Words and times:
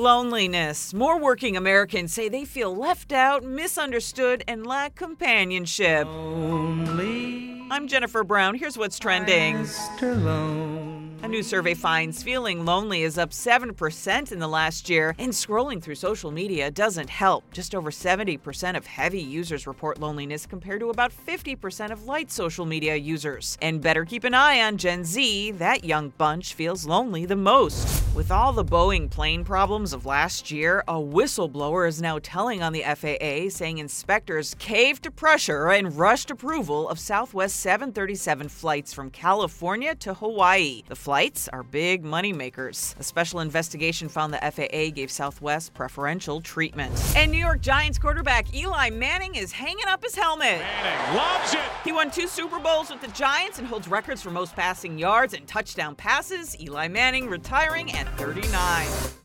Loneliness. 0.00 0.94
More 0.94 1.18
working 1.18 1.58
Americans 1.58 2.14
say 2.14 2.30
they 2.30 2.46
feel 2.46 2.74
left 2.74 3.12
out, 3.12 3.44
misunderstood, 3.44 4.42
and 4.48 4.66
lack 4.66 4.94
companionship. 4.94 6.06
I'm 7.70 7.86
Jennifer 7.86 8.24
Brown. 8.24 8.54
Here's 8.54 8.78
what's 8.78 8.98
trending. 8.98 9.66
A 11.22 11.28
new 11.28 11.42
survey 11.42 11.74
finds 11.74 12.22
feeling 12.22 12.64
lonely 12.64 13.02
is 13.02 13.18
up 13.18 13.28
7% 13.28 14.32
in 14.32 14.38
the 14.38 14.48
last 14.48 14.88
year, 14.88 15.14
and 15.18 15.32
scrolling 15.34 15.82
through 15.82 15.96
social 15.96 16.30
media 16.30 16.70
doesn't 16.70 17.10
help. 17.10 17.44
Just 17.52 17.74
over 17.74 17.90
70% 17.90 18.78
of 18.78 18.86
heavy 18.86 19.20
users 19.20 19.66
report 19.66 19.98
loneliness 19.98 20.46
compared 20.46 20.80
to 20.80 20.88
about 20.88 21.12
50% 21.12 21.90
of 21.90 22.04
light 22.04 22.30
social 22.30 22.64
media 22.64 22.96
users. 22.96 23.58
And 23.60 23.82
better 23.82 24.06
keep 24.06 24.24
an 24.24 24.32
eye 24.32 24.62
on 24.62 24.78
Gen 24.78 25.04
Z, 25.04 25.50
that 25.58 25.84
young 25.84 26.14
bunch 26.16 26.54
feels 26.54 26.86
lonely 26.86 27.26
the 27.26 27.36
most. 27.36 27.99
With 28.12 28.32
all 28.32 28.52
the 28.52 28.64
Boeing 28.64 29.08
plane 29.08 29.44
problems 29.44 29.92
of 29.92 30.04
last 30.04 30.50
year, 30.50 30.82
a 30.88 30.94
whistleblower 30.94 31.86
is 31.86 32.02
now 32.02 32.18
telling 32.18 32.60
on 32.60 32.72
the 32.72 32.82
FAA 32.82 33.50
saying 33.50 33.78
inspectors 33.78 34.56
caved 34.58 35.04
to 35.04 35.12
pressure 35.12 35.68
and 35.70 35.96
rushed 35.96 36.28
approval 36.28 36.88
of 36.88 36.98
Southwest 36.98 37.60
737 37.60 38.48
flights 38.48 38.92
from 38.92 39.10
California 39.10 39.94
to 39.94 40.14
Hawaii. 40.14 40.82
The 40.88 40.96
flights 40.96 41.48
are 41.50 41.62
big 41.62 42.02
money 42.02 42.32
makers. 42.32 42.96
A 42.98 43.04
special 43.04 43.38
investigation 43.38 44.08
found 44.08 44.34
the 44.34 44.38
FAA 44.38 44.92
gave 44.92 45.12
Southwest 45.12 45.72
preferential 45.74 46.40
treatment. 46.40 46.92
And 47.14 47.30
New 47.30 47.38
York 47.38 47.60
Giants 47.60 48.00
quarterback 48.00 48.52
Eli 48.52 48.90
Manning 48.90 49.36
is 49.36 49.52
hanging 49.52 49.86
up 49.86 50.02
his 50.02 50.16
helmet. 50.16 50.58
Manning 50.58 51.16
loves 51.16 51.54
it. 51.54 51.60
He 51.84 51.92
won 51.92 52.10
two 52.10 52.26
Super 52.26 52.58
Bowls 52.58 52.90
with 52.90 53.02
the 53.02 53.08
Giants 53.12 53.60
and 53.60 53.68
holds 53.68 53.86
records 53.86 54.20
for 54.20 54.32
most 54.32 54.56
passing 54.56 54.98
yards 54.98 55.32
and 55.32 55.46
touchdown 55.46 55.94
passes. 55.94 56.60
Eli 56.60 56.88
Manning 56.88 57.28
retiring 57.28 57.88
at 58.00 58.18
39. 58.18 59.20